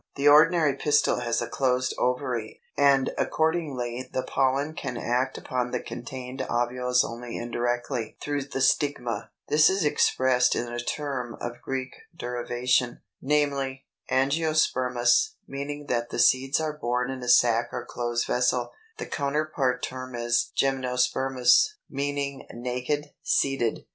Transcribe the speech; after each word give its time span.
313. 0.15 0.25
The 0.25 0.33
ordinary 0.35 0.73
pistil 0.83 1.19
has 1.19 1.43
a 1.43 1.47
closed 1.47 1.93
ovary, 1.99 2.59
and 2.75 3.11
accordingly 3.19 4.09
the 4.11 4.23
pollen 4.23 4.73
can 4.73 4.97
act 4.97 5.37
upon 5.37 5.69
the 5.69 5.79
contained 5.79 6.41
ovules 6.49 7.03
only 7.05 7.37
indirectly, 7.37 8.17
through 8.19 8.41
the 8.45 8.61
stigma. 8.61 9.29
This 9.49 9.69
is 9.69 9.85
expressed 9.85 10.55
in 10.55 10.67
a 10.69 10.79
term 10.79 11.35
of 11.39 11.61
Greek 11.61 11.91
derivation, 12.17 13.01
viz.: 13.21 13.77
Angiospermous, 14.09 15.33
meaning 15.47 15.85
that 15.85 16.09
the 16.09 16.17
seeds 16.17 16.59
are 16.59 16.75
borne 16.75 17.11
in 17.11 17.21
a 17.21 17.29
sac 17.29 17.69
or 17.71 17.85
closed 17.85 18.25
vessel. 18.25 18.71
The 18.97 19.05
counterpart 19.05 19.83
term 19.83 20.15
is 20.15 20.51
Gymnospermous, 20.57 21.75
meaning 21.91 22.47
naked 22.51 23.11
seeded. 23.21 23.85